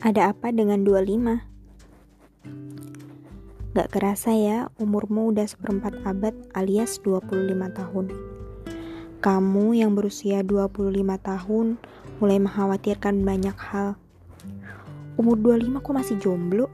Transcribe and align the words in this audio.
Ada 0.00 0.32
apa 0.32 0.48
dengan 0.48 0.80
25? 0.80 1.44
Gak 3.76 3.88
kerasa 3.92 4.32
ya, 4.32 4.72
umurmu 4.80 5.28
udah 5.28 5.44
seperempat 5.44 5.92
abad 6.08 6.32
alias 6.56 7.04
25 7.04 7.28
tahun. 7.68 8.08
Kamu 9.20 9.76
yang 9.76 9.92
berusia 9.92 10.40
25 10.40 10.88
tahun 11.20 11.76
mulai 12.16 12.40
mengkhawatirkan 12.40 13.20
banyak 13.20 13.52
hal. 13.60 14.00
Umur 15.20 15.36
25 15.36 15.84
kok 15.84 15.92
masih 15.92 16.16
jomblo? 16.16 16.72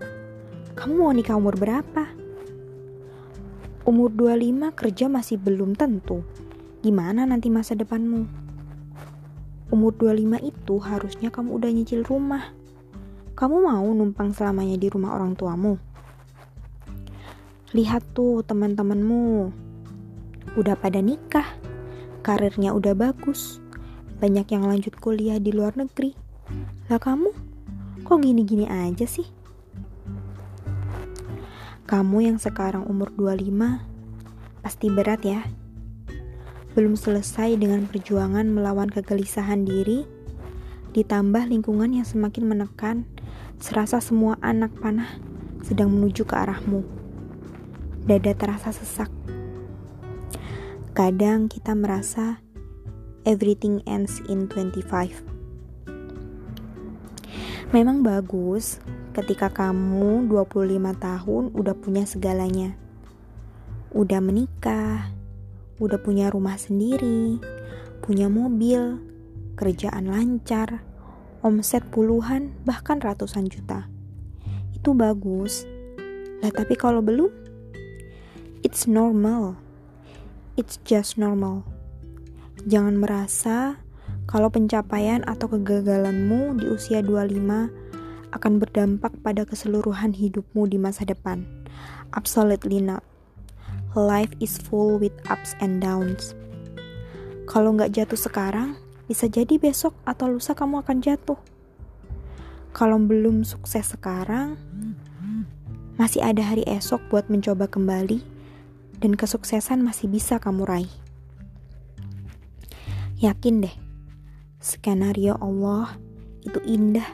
Kamu 0.78 0.94
mau 0.94 1.10
nikah 1.10 1.34
umur 1.34 1.58
berapa? 1.58 2.06
Umur 3.82 4.14
25 4.14 4.70
kerja 4.70 5.10
masih 5.10 5.42
belum 5.42 5.74
tentu. 5.74 6.22
Gimana 6.78 7.26
nanti 7.26 7.50
masa 7.50 7.74
depanmu? 7.74 8.22
Umur 9.74 9.98
25 9.98 10.46
itu 10.46 10.78
harusnya 10.78 11.34
kamu 11.34 11.58
udah 11.58 11.74
nyicil 11.74 12.06
rumah 12.06 12.54
kamu 13.36 13.68
mau 13.68 13.84
numpang 13.92 14.32
selamanya 14.32 14.80
di 14.80 14.88
rumah 14.88 15.12
orang 15.12 15.36
tuamu? 15.36 15.76
Lihat 17.76 18.16
tuh 18.16 18.40
teman-temanmu. 18.40 19.52
Udah 20.56 20.72
pada 20.72 21.04
nikah. 21.04 21.44
Karirnya 22.24 22.72
udah 22.72 22.96
bagus. 22.96 23.60
Banyak 24.24 24.56
yang 24.56 24.64
lanjut 24.64 24.96
kuliah 24.96 25.36
di 25.36 25.52
luar 25.52 25.76
negeri. 25.76 26.16
Lah 26.88 26.96
kamu? 26.96 27.28
Kok 28.08 28.24
gini-gini 28.24 28.72
aja 28.72 29.04
sih? 29.04 29.28
Kamu 31.84 32.24
yang 32.24 32.40
sekarang 32.40 32.88
umur 32.88 33.12
25 33.20 34.64
pasti 34.64 34.88
berat 34.88 35.20
ya. 35.20 35.44
Belum 36.72 36.96
selesai 36.96 37.60
dengan 37.60 37.84
perjuangan 37.84 38.48
melawan 38.48 38.88
kegelisahan 38.88 39.68
diri, 39.68 40.08
ditambah 40.96 41.52
lingkungan 41.52 41.92
yang 41.92 42.08
semakin 42.08 42.48
menekan 42.48 43.04
Serasa 43.56 44.04
semua 44.04 44.36
anak 44.44 44.76
panah 44.84 45.16
sedang 45.64 45.88
menuju 45.88 46.28
ke 46.28 46.36
arahmu. 46.36 46.84
Dada 48.04 48.36
terasa 48.36 48.70
sesak. 48.70 49.08
Kadang 50.92 51.48
kita 51.50 51.74
merasa 51.74 52.38
everything 53.26 53.82
ends 53.88 54.22
in 54.30 54.46
25. 54.46 55.34
Memang 57.74 58.06
bagus 58.06 58.78
ketika 59.10 59.50
kamu 59.50 60.30
25 60.30 60.94
tahun 61.02 61.44
udah 61.50 61.74
punya 61.74 62.06
segalanya. 62.06 62.78
Udah 63.90 64.22
menikah, 64.22 65.10
udah 65.82 65.98
punya 65.98 66.30
rumah 66.30 66.54
sendiri, 66.54 67.42
punya 68.04 68.30
mobil, 68.30 69.02
kerjaan 69.58 70.06
lancar, 70.06 70.85
omset 71.46 71.86
puluhan 71.94 72.50
bahkan 72.66 72.98
ratusan 72.98 73.46
juta. 73.46 73.86
Itu 74.74 74.98
bagus. 74.98 75.62
Lah 76.42 76.50
tapi 76.50 76.74
kalau 76.74 76.98
belum, 76.98 77.30
it's 78.66 78.90
normal. 78.90 79.54
It's 80.58 80.82
just 80.82 81.14
normal. 81.14 81.62
Jangan 82.66 82.98
merasa 82.98 83.78
kalau 84.26 84.50
pencapaian 84.50 85.22
atau 85.22 85.46
kegagalanmu 85.46 86.58
di 86.58 86.66
usia 86.66 86.98
25 86.98 88.34
akan 88.34 88.52
berdampak 88.58 89.14
pada 89.22 89.46
keseluruhan 89.46 90.10
hidupmu 90.10 90.66
di 90.66 90.82
masa 90.82 91.06
depan. 91.06 91.46
Absolutely 92.10 92.82
not. 92.82 93.06
Life 93.94 94.34
is 94.42 94.58
full 94.58 94.98
with 94.98 95.14
ups 95.30 95.54
and 95.62 95.78
downs. 95.78 96.34
Kalau 97.46 97.78
nggak 97.78 97.94
jatuh 97.94 98.18
sekarang, 98.18 98.74
bisa 99.06 99.30
jadi 99.30 99.58
besok 99.58 99.94
atau 100.02 100.26
lusa 100.30 100.54
kamu 100.54 100.82
akan 100.82 100.98
jatuh. 101.02 101.38
Kalau 102.76 103.00
belum 103.00 103.46
sukses 103.46 103.96
sekarang, 103.96 104.58
masih 105.96 106.20
ada 106.20 106.44
hari 106.44 106.66
esok 106.68 107.00
buat 107.08 107.32
mencoba 107.32 107.70
kembali, 107.70 108.20
dan 109.00 109.16
kesuksesan 109.16 109.80
masih 109.80 110.12
bisa 110.12 110.36
kamu 110.36 110.68
raih. 110.68 110.94
Yakin 113.16 113.64
deh, 113.64 113.76
skenario 114.60 115.40
Allah 115.40 115.96
itu 116.44 116.60
indah. 116.68 117.08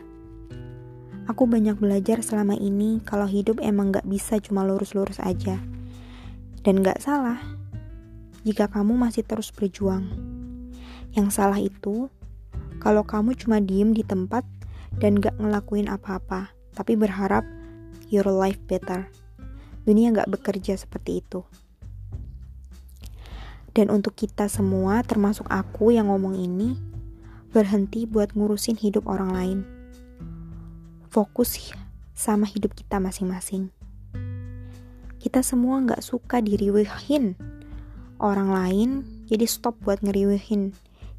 Aku 1.30 1.46
banyak 1.46 1.78
belajar 1.78 2.18
selama 2.26 2.58
ini 2.58 2.98
kalau 3.06 3.30
hidup 3.30 3.62
emang 3.62 3.94
gak 3.94 4.08
bisa 4.10 4.42
cuma 4.42 4.66
lurus-lurus 4.66 5.22
aja. 5.22 5.62
Dan 6.66 6.82
gak 6.82 6.98
salah 6.98 7.38
jika 8.42 8.66
kamu 8.66 8.98
masih 8.98 9.22
terus 9.22 9.54
berjuang. 9.54 10.31
Yang 11.12 11.28
salah 11.36 11.60
itu, 11.60 12.08
kalau 12.80 13.04
kamu 13.04 13.36
cuma 13.36 13.60
diem 13.60 13.92
di 13.92 14.00
tempat 14.00 14.48
dan 14.96 15.20
gak 15.20 15.36
ngelakuin 15.36 15.92
apa-apa, 15.92 16.56
tapi 16.72 16.96
berharap 16.96 17.44
your 18.08 18.24
life 18.32 18.56
better. 18.64 19.12
Dunia 19.84 20.08
gak 20.16 20.32
bekerja 20.32 20.72
seperti 20.72 21.20
itu. 21.20 21.44
Dan 23.76 23.92
untuk 23.92 24.16
kita 24.16 24.48
semua, 24.48 25.04
termasuk 25.04 25.48
aku 25.52 25.92
yang 25.92 26.08
ngomong 26.08 26.36
ini, 26.36 26.76
berhenti 27.52 28.08
buat 28.08 28.32
ngurusin 28.32 28.80
hidup 28.80 29.04
orang 29.04 29.30
lain. 29.36 29.58
Fokus 31.12 31.76
sama 32.16 32.48
hidup 32.48 32.72
kita 32.72 32.96
masing-masing. 33.00 33.68
Kita 35.20 35.44
semua 35.44 35.76
gak 35.84 36.00
suka 36.00 36.40
diriwihin 36.40 37.36
orang 38.16 38.48
lain, 38.48 38.90
jadi 39.28 39.44
stop 39.44 39.76
buat 39.84 40.00
ngeriwihin 40.00 40.72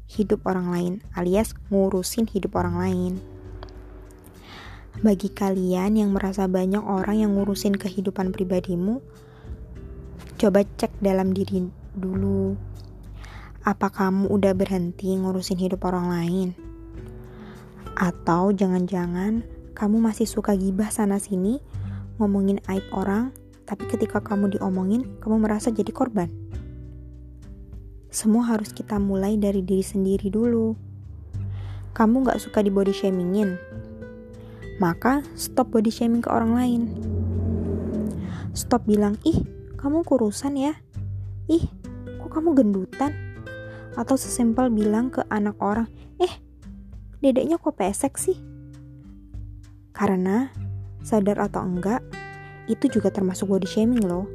hidup 0.08 0.44
orang 0.44 0.68
lain, 0.70 0.92
alias 1.16 1.56
ngurusin 1.72 2.28
hidup 2.28 2.54
orang 2.60 2.76
lain. 2.76 3.12
Bagi 5.02 5.28
kalian 5.32 5.98
yang 5.98 6.14
merasa 6.14 6.46
banyak 6.46 6.80
orang 6.80 7.24
yang 7.26 7.34
ngurusin 7.34 7.74
kehidupan 7.74 8.30
pribadimu, 8.30 9.02
coba 10.38 10.62
cek 10.62 10.94
dalam 11.02 11.34
diri 11.34 11.66
dulu. 11.96 12.54
Apa 13.64 13.88
kamu 13.88 14.28
udah 14.28 14.52
berhenti 14.52 15.16
ngurusin 15.16 15.58
hidup 15.58 15.88
orang 15.88 16.06
lain? 16.12 16.48
Atau 17.96 18.52
jangan-jangan 18.52 19.42
kamu 19.74 19.98
masih 19.98 20.28
suka 20.28 20.54
gibah 20.54 20.92
sana-sini, 20.92 21.58
ngomongin 22.20 22.62
aib 22.70 22.86
orang, 22.94 23.34
tapi 23.64 23.88
ketika 23.90 24.20
kamu 24.22 24.54
diomongin, 24.54 25.18
kamu 25.18 25.42
merasa 25.42 25.72
jadi 25.72 25.90
korban? 25.90 26.30
Semua 28.14 28.46
harus 28.46 28.70
kita 28.70 29.02
mulai 29.02 29.34
dari 29.34 29.58
diri 29.58 29.82
sendiri 29.82 30.30
dulu. 30.30 30.78
Kamu 31.98 32.22
gak 32.22 32.38
suka 32.38 32.62
di 32.62 32.70
body 32.70 32.94
shamingin? 32.94 33.58
Maka 34.78 35.26
stop 35.34 35.74
body 35.74 35.90
shaming 35.90 36.22
ke 36.22 36.30
orang 36.30 36.54
lain. 36.54 36.82
Stop 38.54 38.86
bilang, 38.86 39.18
ih 39.26 39.42
kamu 39.74 40.06
kurusan 40.06 40.54
ya? 40.54 40.78
Ih 41.50 41.66
kok 42.22 42.30
kamu 42.30 42.54
gendutan? 42.54 43.10
Atau 43.98 44.14
sesimpel 44.14 44.70
bilang 44.70 45.10
ke 45.10 45.26
anak 45.26 45.58
orang, 45.58 45.90
eh 46.22 46.38
dedeknya 47.18 47.58
kok 47.58 47.74
pesek 47.74 48.14
sih? 48.14 48.38
Karena 49.90 50.54
sadar 51.02 51.42
atau 51.42 51.66
enggak, 51.66 51.98
itu 52.70 52.86
juga 52.86 53.10
termasuk 53.10 53.50
body 53.50 53.66
shaming 53.66 54.06
loh. 54.06 54.30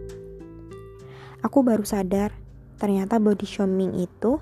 Aku 1.47 1.63
baru 1.63 1.87
sadar 1.87 2.48
ternyata 2.79 3.19
body 3.19 3.43
shaming 3.43 3.93
itu 3.99 4.39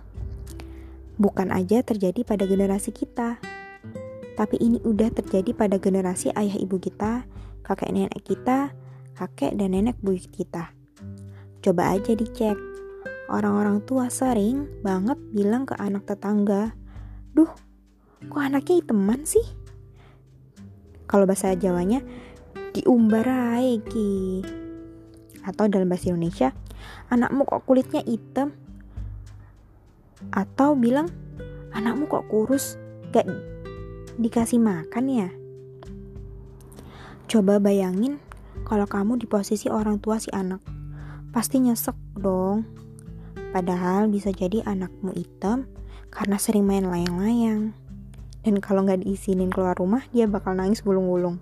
bukan 1.17 1.49
aja 1.49 1.81
terjadi 1.81 2.21
pada 2.21 2.45
generasi 2.45 2.93
kita, 2.93 3.41
tapi 4.37 4.61
ini 4.61 4.77
udah 4.85 5.09
terjadi 5.09 5.51
pada 5.57 5.81
generasi 5.81 6.29
ayah 6.37 6.53
ibu 6.61 6.77
kita, 6.77 7.25
kakek 7.65 7.89
nenek 7.89 8.21
kita, 8.21 8.71
kakek 9.17 9.57
dan 9.57 9.73
nenek 9.73 9.97
buyut 9.97 10.29
kita. 10.29 10.69
Coba 11.65 11.97
aja 11.97 12.13
dicek, 12.13 12.53
orang-orang 13.33 13.81
tua 13.83 14.13
sering 14.13 14.69
banget 14.85 15.17
bilang 15.33 15.65
ke 15.65 15.73
anak 15.81 16.05
tetangga, 16.05 16.77
Duh, 17.33 17.49
kok 18.29 18.41
anaknya 18.41 18.81
hiteman 18.81 19.25
sih? 19.25 19.45
Kalau 21.09 21.25
bahasa 21.25 21.57
Jawanya, 21.57 22.05
diumbar 22.77 23.25
ki. 23.89 24.45
Atau 25.45 25.65
dalam 25.71 25.89
bahasa 25.89 26.13
Indonesia, 26.13 26.53
anakmu 27.13 27.47
kok 27.47 27.63
kulitnya 27.63 28.03
hitam? 28.03 28.51
Atau 30.33 30.73
bilang 30.73 31.09
anakmu 31.71 32.09
kok 32.09 32.25
kurus? 32.27 32.75
Gak 33.13 33.29
dikasih 34.17 34.59
makan 34.59 35.05
ya? 35.07 35.29
Coba 37.27 37.59
bayangin 37.59 38.23
kalau 38.63 38.87
kamu 38.87 39.19
di 39.19 39.27
posisi 39.27 39.67
orang 39.67 39.99
tua 39.99 40.19
si 40.19 40.31
anak. 40.31 40.63
Pasti 41.31 41.59
nyesek 41.59 41.95
dong. 42.19 42.63
Padahal 43.51 44.11
bisa 44.11 44.31
jadi 44.31 44.63
anakmu 44.63 45.15
hitam 45.15 45.67
karena 46.11 46.35
sering 46.39 46.67
main 46.67 46.87
layang-layang. 46.87 47.71
Dan 48.43 48.63
kalau 48.63 48.87
nggak 48.87 49.03
diizinin 49.03 49.51
keluar 49.51 49.75
rumah 49.75 50.03
dia 50.15 50.23
bakal 50.27 50.55
nangis 50.55 50.83
bulung-bulung. 50.83 51.39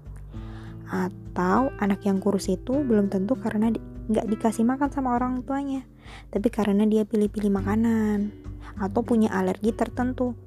Atau 0.90 1.74
anak 1.82 2.06
yang 2.06 2.22
kurus 2.22 2.50
itu 2.50 2.82
belum 2.82 3.10
tentu 3.10 3.38
karena 3.38 3.74
nggak 4.06 4.26
dikasih 4.30 4.66
makan 4.66 4.90
sama 4.94 5.18
orang 5.18 5.42
tuanya 5.42 5.82
tapi 6.30 6.54
karena 6.54 6.86
dia 6.86 7.04
pilih-pilih 7.06 7.50
makanan 7.50 8.32
atau 8.78 9.02
punya 9.02 9.32
alergi 9.34 9.74
tertentu 9.74 10.38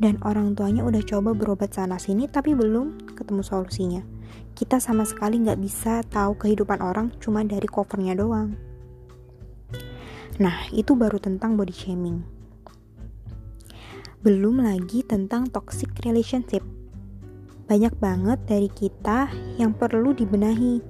dan 0.00 0.20
orang 0.24 0.56
tuanya 0.56 0.84
udah 0.84 1.00
coba 1.04 1.36
berobat 1.36 1.72
sana 1.76 2.00
sini 2.00 2.28
tapi 2.28 2.56
belum 2.56 3.12
ketemu 3.16 3.42
solusinya. 3.44 4.02
Kita 4.56 4.80
sama 4.80 5.04
sekali 5.08 5.40
nggak 5.40 5.60
bisa 5.60 6.04
tahu 6.08 6.36
kehidupan 6.36 6.80
orang 6.80 7.12
cuma 7.20 7.44
dari 7.44 7.68
covernya 7.68 8.16
doang. 8.16 8.56
Nah, 10.40 10.56
itu 10.72 10.96
baru 10.96 11.20
tentang 11.20 11.56
body 11.56 11.74
shaming. 11.76 12.24
Belum 14.24 14.60
lagi 14.60 15.04
tentang 15.04 15.48
toxic 15.48 15.92
relationship. 16.04 16.64
Banyak 17.68 17.96
banget 18.00 18.40
dari 18.48 18.68
kita 18.72 19.28
yang 19.60 19.76
perlu 19.76 20.16
dibenahi. 20.16 20.80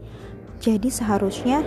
Jadi 0.63 0.89
seharusnya 0.91 1.63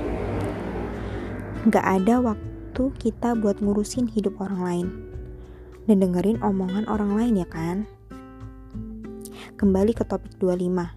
nggak 1.63 1.79
ada 1.79 2.19
waktu 2.19 2.83
kita 2.99 3.39
buat 3.39 3.63
ngurusin 3.63 4.11
hidup 4.11 4.35
orang 4.43 4.61
lain 4.67 4.87
dan 5.87 6.03
dengerin 6.03 6.43
omongan 6.43 6.83
orang 6.91 7.15
lain 7.15 7.39
ya 7.39 7.47
kan? 7.47 7.87
Kembali 9.55 9.95
ke 9.95 10.03
topik 10.03 10.35
25. 10.43 10.91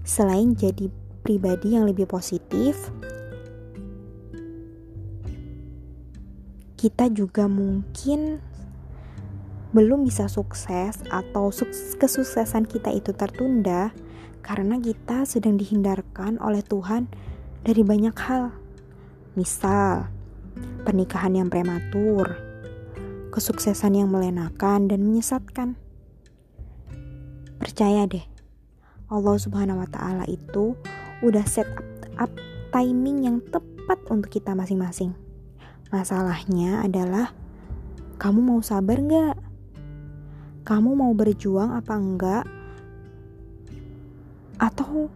Selain 0.00 0.56
jadi 0.56 0.88
pribadi 1.20 1.76
yang 1.76 1.84
lebih 1.84 2.08
positif, 2.08 2.88
kita 6.80 7.12
juga 7.12 7.44
mungkin 7.44 8.40
belum 9.76 10.08
bisa 10.08 10.24
sukses 10.24 11.04
atau 11.12 11.52
kesuksesan 12.00 12.64
kita 12.64 12.96
itu 12.96 13.12
tertunda 13.12 13.92
karena 14.40 14.80
kita 14.80 15.28
sedang 15.28 15.60
dihindarkan 15.60 16.40
oleh 16.40 16.64
Tuhan 16.64 17.12
dari 17.60 17.84
banyak 17.84 18.16
hal. 18.16 18.65
Misal, 19.36 20.08
pernikahan 20.88 21.36
yang 21.36 21.52
prematur, 21.52 22.40
kesuksesan 23.28 24.00
yang 24.00 24.08
melenakan 24.08 24.88
dan 24.88 25.04
menyesatkan. 25.04 25.76
Percaya 27.60 28.08
deh, 28.08 28.24
Allah 29.12 29.36
Subhanahu 29.36 29.84
wa 29.84 29.88
Ta'ala 29.92 30.24
itu 30.24 30.72
udah 31.20 31.44
set 31.44 31.68
up, 31.76 31.84
up 32.16 32.32
timing 32.72 33.28
yang 33.28 33.44
tepat 33.52 34.00
untuk 34.08 34.32
kita 34.32 34.56
masing-masing. 34.56 35.12
Masalahnya 35.92 36.80
adalah 36.82 37.36
kamu 38.16 38.40
mau 38.40 38.60
sabar 38.64 38.96
nggak? 38.96 39.36
Kamu 40.64 40.96
mau 40.96 41.12
berjuang 41.12 41.76
apa 41.76 41.92
enggak? 41.92 42.44
Atau 44.56 45.12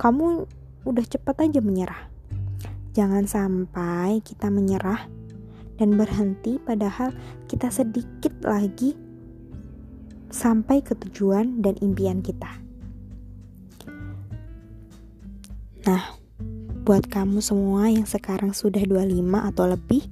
kamu 0.00 0.48
udah 0.88 1.04
cepat 1.04 1.44
aja 1.44 1.60
menyerah? 1.60 2.09
Jangan 2.90 3.24
sampai 3.30 4.18
kita 4.26 4.50
menyerah 4.50 5.06
dan 5.78 5.94
berhenti 5.94 6.58
padahal 6.58 7.14
kita 7.46 7.70
sedikit 7.70 8.34
lagi 8.42 8.98
sampai 10.30 10.82
ke 10.82 10.98
tujuan 11.06 11.62
dan 11.62 11.78
impian 11.78 12.18
kita. 12.18 12.50
Nah, 15.86 16.18
buat 16.82 17.06
kamu 17.06 17.38
semua 17.38 17.88
yang 17.88 18.04
sekarang 18.04 18.50
sudah 18.50 18.82
25 18.82 19.48
atau 19.54 19.64
lebih, 19.70 20.02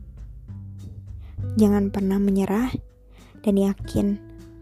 jangan 1.58 1.90
pernah 1.90 2.22
menyerah 2.22 2.70
dan 3.42 3.54
yakin 3.58 4.16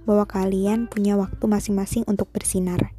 bahwa 0.08 0.24
kalian 0.24 0.88
punya 0.88 1.14
waktu 1.20 1.44
masing-masing 1.44 2.08
untuk 2.08 2.32
bersinar. 2.32 2.95